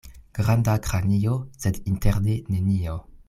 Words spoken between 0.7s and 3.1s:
kranio, sed interne nenio.